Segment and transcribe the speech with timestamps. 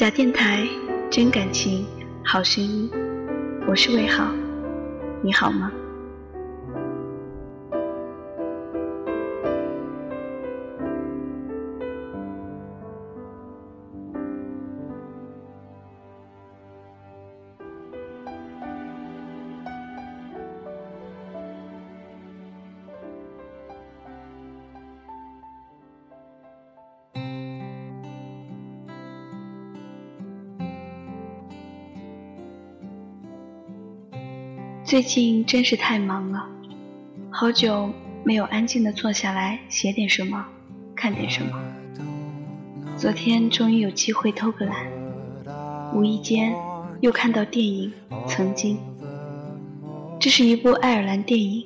[0.00, 0.66] 假电台，
[1.10, 1.84] 真感情，
[2.24, 2.90] 好声音。
[3.68, 4.32] 我是魏浩，
[5.22, 5.70] 你好吗？
[34.90, 36.44] 最近真是太忙了，
[37.30, 37.92] 好久
[38.24, 40.44] 没有安静的坐下来写点什么，
[40.96, 41.62] 看点什么。
[42.96, 44.88] 昨天终于有机会偷个懒，
[45.94, 46.52] 无意间
[47.02, 47.92] 又看到电影
[48.26, 48.76] 《曾经》。
[50.18, 51.64] 这是一部爱尔兰电影，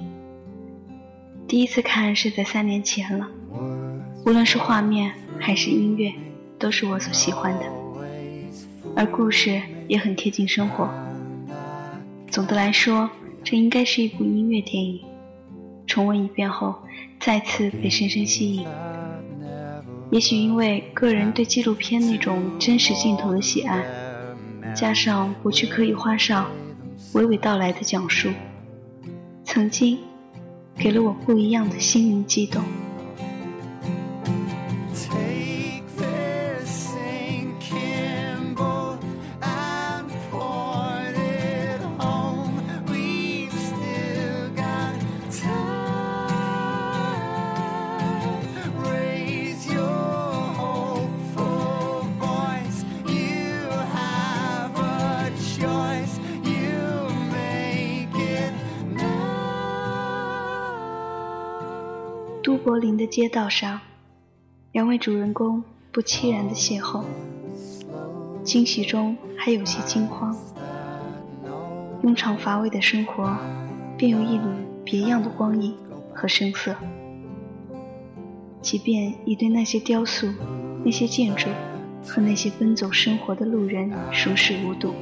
[1.49, 3.27] 第一次看是在三年前了。
[4.27, 6.13] 无论是画面还是音乐，
[6.59, 7.65] 都是我所喜欢的，
[8.95, 10.91] 而故事也很贴近生活。
[12.35, 13.09] 总的来说，
[13.45, 15.01] 这应该是一部音乐电影。
[15.87, 16.75] 重温一遍后，
[17.21, 18.67] 再次被深深吸引。
[20.11, 23.85] 也许因为个人对纪录片那种真实镜头的喜爱，
[24.75, 26.45] 加上不去刻意花哨、
[27.13, 28.29] 娓娓道来的讲述，
[29.45, 29.97] 曾经
[30.77, 32.65] 给了我不一样的心灵悸动。
[62.75, 63.81] 柏林的街道上，
[64.73, 65.63] 两位主人公
[65.93, 67.05] 不期然的邂逅，
[68.43, 70.37] 惊喜中还有些惊慌。
[72.03, 73.33] 庸常乏味的生活，
[73.97, 74.43] 便有一缕
[74.83, 75.73] 别样的光影
[76.13, 76.75] 和声色。
[78.61, 80.29] 即便已对那些雕塑、
[80.85, 81.47] 那些建筑
[82.05, 84.93] 和那些奔走生活的路人熟视无睹，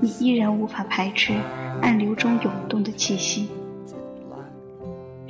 [0.00, 1.32] 你依然无法排斥
[1.80, 3.48] 暗流中涌动的气息。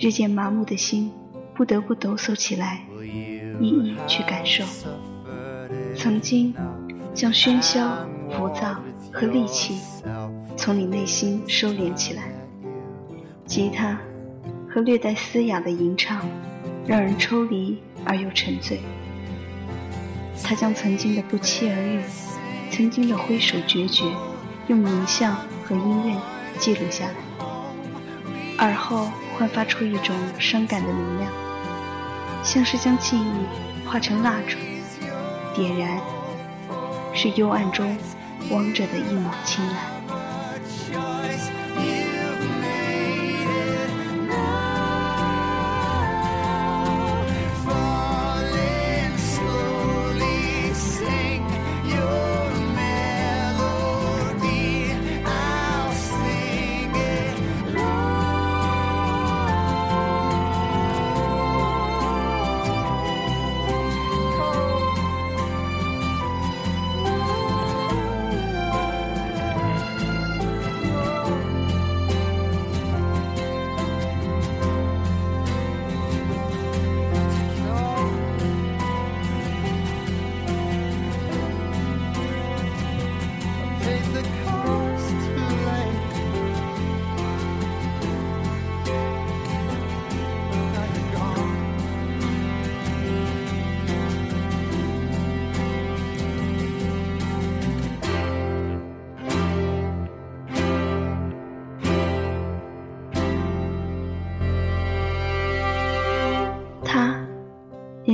[0.00, 1.12] 日渐麻木的心，
[1.54, 2.80] 不得不抖擞起来，
[3.60, 4.64] 一一去感受。
[5.94, 6.54] 曾经，
[7.12, 7.98] 将喧嚣、
[8.30, 8.80] 浮躁
[9.12, 9.78] 和戾气
[10.56, 12.32] 从你内心收敛起来。
[13.44, 14.00] 吉他
[14.70, 16.26] 和略带嘶哑的吟唱，
[16.86, 18.80] 让人抽离而又沉醉。
[20.42, 22.00] 他将曾经的不期而遇，
[22.70, 24.06] 曾经的挥手决绝，
[24.68, 26.16] 用影像和音乐
[26.58, 27.14] 记录下来。
[28.56, 29.10] 而后。
[29.40, 31.32] 焕发出一种伤感的明亮，
[32.44, 34.58] 像是将记忆化成蜡烛，
[35.56, 35.98] 点燃，
[37.14, 37.96] 是幽暗中
[38.50, 39.99] 王者的一抹青蓝。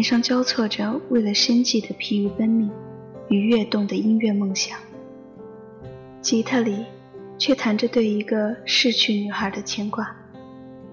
[0.07, 2.71] 上交错着为了生计的疲于奔命
[3.29, 4.79] 与跃动的音乐梦想，
[6.21, 6.87] 吉他里
[7.37, 10.17] 却弹着对一个逝去女孩的牵挂。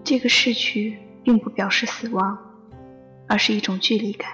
[0.03, 2.35] 这个逝去并不表示死亡，
[3.27, 4.31] 而是一种距离感，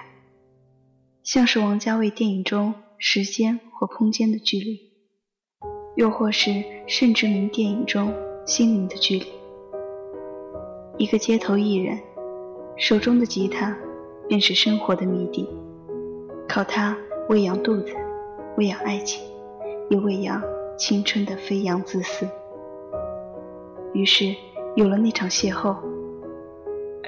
[1.22, 4.80] 像是王家卫电影中时间或空间的距离，
[5.96, 8.10] 又或是甚至明电影中
[8.46, 9.26] 心灵的距离。
[10.96, 12.00] 一个街头艺人
[12.78, 13.76] 手中的吉他。
[14.30, 15.44] 便是生活的谜底，
[16.48, 16.96] 靠它
[17.28, 17.92] 喂养肚子，
[18.56, 19.20] 喂养爱情，
[19.88, 20.40] 也喂养
[20.78, 22.28] 青春的飞扬自私。
[23.92, 24.32] 于是
[24.76, 25.74] 有了那场邂逅，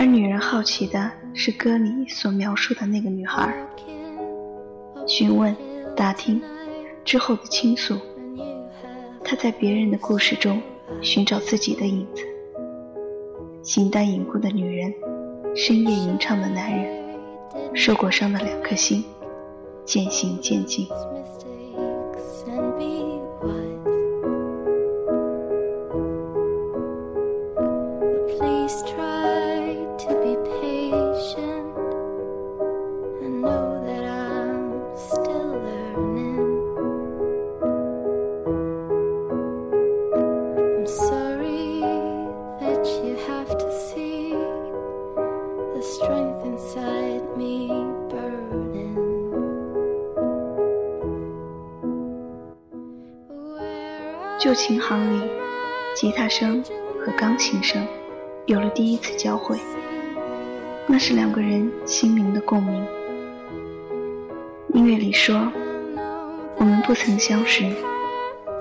[0.00, 3.54] 而女人好奇的是歌里所描述的那个女孩，
[5.06, 5.54] 询问
[5.94, 6.42] 打听
[7.04, 7.96] 之后的倾诉。
[9.22, 10.60] 他在别人的故事中
[11.00, 12.24] 寻找自己的影子。
[13.62, 14.92] 形单影孤的女人，
[15.54, 17.01] 深夜吟唱的男人，
[17.74, 19.04] 受过伤的两颗心，
[19.84, 20.86] 渐行渐近。
[54.52, 55.30] 旧琴行里，
[55.94, 56.62] 吉他声
[57.00, 57.82] 和钢琴声
[58.44, 59.58] 有了第一次交汇，
[60.86, 62.86] 那是两个人心灵的共鸣。
[64.74, 65.50] 音乐里说
[66.58, 67.64] ：“我们不曾相识，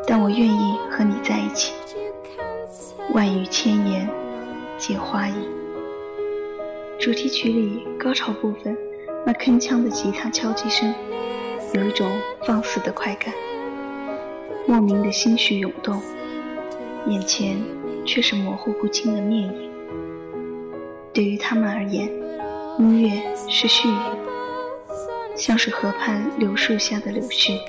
[0.08, 1.74] 但我愿意和你在一起。”
[3.14, 4.10] 万语千言，
[4.78, 5.34] 皆花意。
[7.02, 8.78] 主题曲里高潮部分，
[9.26, 10.96] 那铿锵的吉他敲击声，
[11.74, 12.10] 有一种
[12.48, 13.34] 放肆的快感。
[14.68, 16.02] 莫名的心绪涌动，
[17.08, 17.62] 眼前
[18.06, 19.72] 却是模糊不清的面影。
[21.13, 22.10] 对于他们而言，
[22.80, 24.18] 音乐是絮语，
[25.36, 27.60] 像是河畔柳树下的柳絮，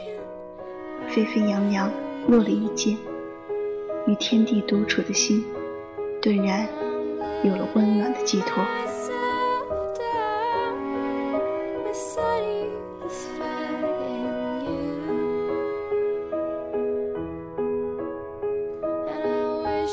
[1.09, 1.91] 飞飞扬扬
[2.29, 2.97] 落了一肩，
[4.07, 5.45] 与天地独处的心，
[6.21, 6.69] 顿然
[7.43, 8.63] 有了温暖的寄托。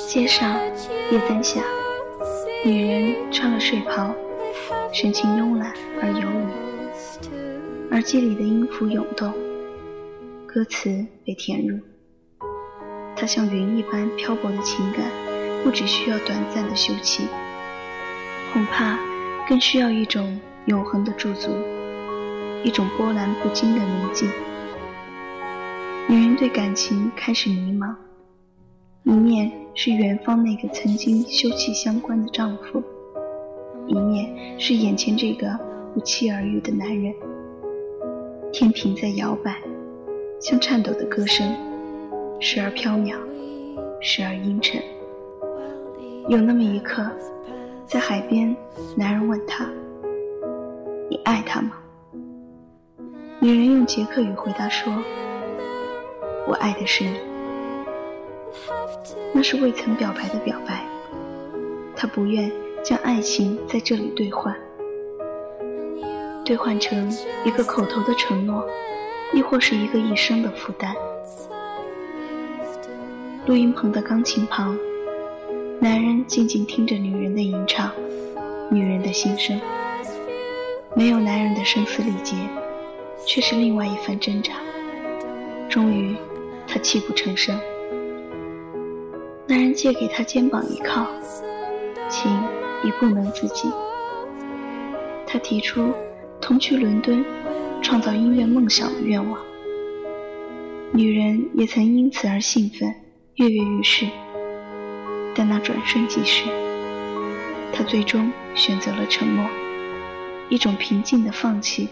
[0.10, 0.60] 街上，
[1.12, 1.62] 夜灯下，
[2.66, 4.12] 女人穿了睡袍，
[4.92, 5.72] 神情慵懒
[6.02, 7.92] 而游离。
[7.92, 9.32] 耳机里的音符涌动，
[10.48, 11.78] 歌词被填入。
[13.16, 15.06] 它像云一般漂泊的情感，
[15.64, 17.28] 不只需要短暂的休憩，
[18.52, 18.98] 恐怕
[19.48, 21.52] 更需要一种永恒的驻足，
[22.64, 24.28] 一种波澜不惊的宁静。
[26.08, 27.94] 女人对感情开始迷茫。
[29.04, 32.84] 一面是远方那个曾经休戚相关的丈夫，
[33.88, 35.48] 一面是眼前这个
[35.94, 37.14] 不期而遇的男人。
[38.52, 39.56] 天平在摇摆，
[40.40, 41.56] 像颤抖的歌声，
[42.40, 43.16] 时而飘渺，
[44.02, 44.82] 时而阴沉。
[46.28, 47.10] 有那么一刻，
[47.86, 48.56] 在海边，
[48.98, 49.68] 男人问她
[51.10, 51.72] ：“你爱他吗？”
[53.40, 54.92] 女人用捷克语回答说
[56.48, 57.12] ：“我爱的是你。”
[59.34, 60.86] 那是未曾表白的表白，
[61.96, 62.52] 他不愿
[62.84, 64.56] 将爱情在这里兑换，
[66.44, 67.12] 兑换成
[67.46, 68.66] 一个口头的承诺，
[69.34, 70.96] 亦或是一个一生的负担。
[73.46, 74.78] 录音棚的钢琴旁，
[75.80, 77.92] 男人静静听着女人的吟唱，
[78.70, 79.60] 女人的心声，
[80.96, 82.36] 没有男人的声嘶力竭，
[83.26, 84.54] 却是另外一番挣扎。
[85.70, 86.16] 终于，
[86.68, 87.60] 他泣不成声。
[89.50, 91.08] 男人借给她肩膀依靠，
[92.08, 92.32] 情
[92.84, 93.68] 已不能自己。
[95.26, 95.92] 他提出
[96.40, 97.26] 同去伦敦，
[97.82, 99.40] 创造音乐梦想的愿望。
[100.92, 102.94] 女人也曾因此而兴奋，
[103.38, 104.06] 跃跃欲试。
[105.34, 106.44] 但那转瞬即逝，
[107.74, 109.50] 他最终选择了沉默，
[110.50, 111.90] 一种平静的放弃，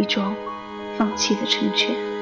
[0.00, 0.34] 一种
[0.96, 2.13] 放弃的成全。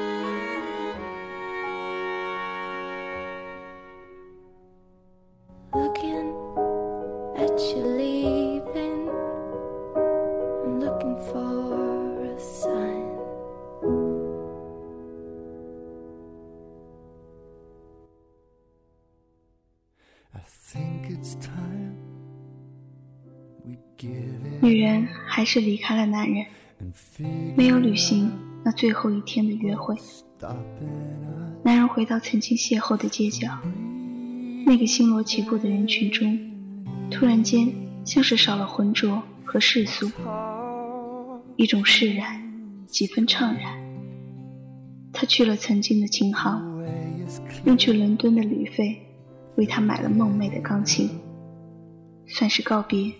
[25.43, 26.45] 还是离开了男人，
[27.57, 28.31] 没有履行
[28.63, 29.93] 那最后一天的约会。
[31.65, 33.49] 男人回到曾经邂逅的街角，
[34.65, 36.39] 那个星罗棋布的人群中，
[37.11, 37.69] 突然间
[38.05, 40.09] 像是少了浑浊和世俗，
[41.57, 42.41] 一种释然，
[42.87, 43.77] 几分怅然。
[45.11, 46.85] 他去了曾经的琴行，
[47.65, 48.97] 用去伦敦的旅费
[49.57, 51.09] 为他买了梦寐的钢琴。
[52.27, 53.11] 算是告别，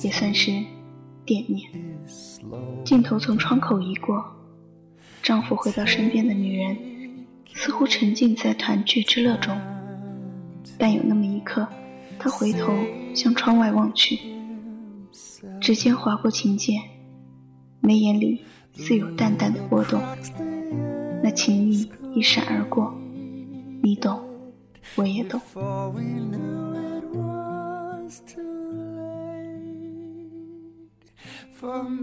[0.00, 0.50] 也算是
[1.26, 1.68] 惦念。
[2.84, 4.24] 镜头从窗口移过，
[5.22, 6.76] 丈夫回到身边的女人，
[7.52, 9.54] 似乎沉浸在团聚之乐中。
[10.78, 11.66] 但有那么一刻，
[12.18, 12.72] 他回头
[13.14, 14.18] 向窗外望去，
[15.60, 16.80] 指尖划过琴键，
[17.80, 18.42] 眉眼里
[18.74, 20.00] 似有淡淡的波动，
[21.22, 22.94] 那情意一闪而过，
[23.82, 24.22] 你懂，
[24.94, 25.40] 我也懂。
[31.58, 32.02] 曾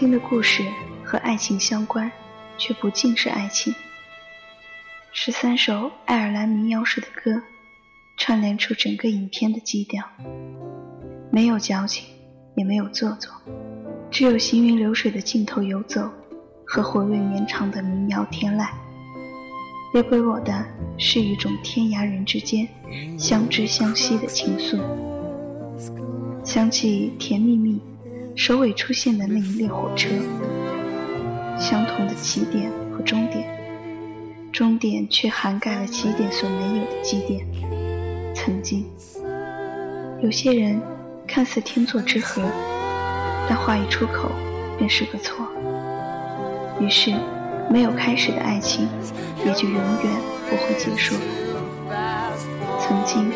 [0.00, 0.64] 听的故事
[1.04, 2.10] 和爱情相关，
[2.56, 3.74] 却不尽是爱情。
[5.12, 7.42] 十三首爱尔兰民谣式的歌，
[8.16, 10.02] 串联出整个影片的基调，
[11.30, 12.06] 没有矫情，
[12.56, 13.30] 也没有做作，
[14.10, 16.10] 只有行云流水的镜头游走
[16.64, 18.70] 和回味绵长的民谣天籁。
[19.92, 20.66] 留给我的
[20.96, 22.66] 是一种天涯人之间
[23.18, 24.80] 相知相惜的情愫。
[26.42, 27.78] 想起甜蜜蜜。
[28.42, 30.08] 首尾出现的那一列火车，
[31.58, 33.46] 相同的起点和终点，
[34.50, 37.46] 终点却涵盖了起点所没有的基点。
[38.34, 38.86] 曾经，
[40.22, 40.80] 有些人
[41.26, 42.40] 看似天作之合，
[43.46, 44.32] 但话一出口
[44.78, 45.46] 便是个错。
[46.80, 47.12] 于是，
[47.68, 48.88] 没有开始的爱情，
[49.44, 50.12] 也就永远
[50.48, 51.14] 不会结束。
[52.80, 53.30] 曾经，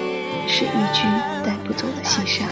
[0.48, 1.02] 是一句
[1.44, 2.46] 带不走的西沙。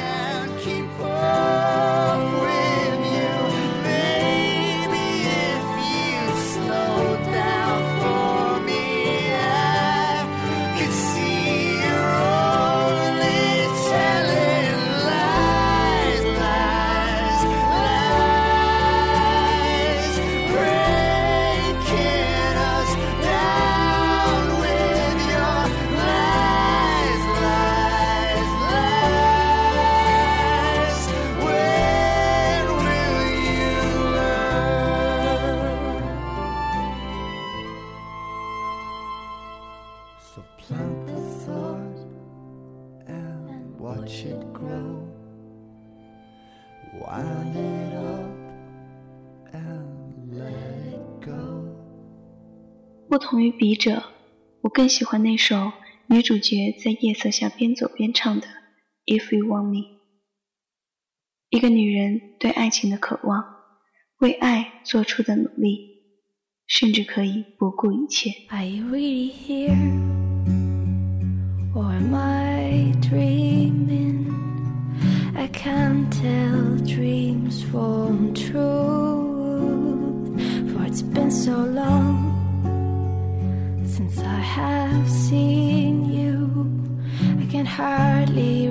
[53.12, 54.04] 不同于笔者，
[54.62, 55.70] 我更喜欢那首
[56.06, 58.46] 女主角在夜色下边走边唱的
[59.04, 59.80] 《If You Want Me》。
[61.50, 63.44] 一个女人对爱情的渴望，
[64.20, 65.90] 为爱做出的努力，
[66.66, 68.30] 甚至可以不顾一切。
[75.34, 78.54] I can't tell dreams from truth,
[80.72, 82.21] for it's been so long
[84.14, 86.38] since I have seen you.
[87.40, 88.68] I can hardly